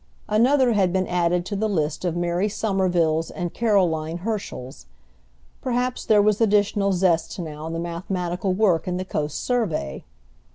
Another 0.27 0.73
had 0.73 0.91
been 0.91 1.05
added 1.05 1.45
to 1.45 1.55
the 1.55 1.69
list 1.69 2.03
of 2.05 2.15
Mary 2.15 2.49
Somervilles 2.49 3.29
and 3.29 3.53
Caroline 3.53 4.17
Herschels. 4.25 4.87
Perhaps 5.61 6.05
there 6.07 6.23
was 6.23 6.41
additional 6.41 6.91
zest 6.91 7.37
now 7.37 7.67
in 7.67 7.73
the 7.73 7.79
mathematical 7.79 8.51
work 8.51 8.87
in 8.87 8.97
the 8.97 9.05
Coast 9.05 9.39
Survey. 9.43 10.03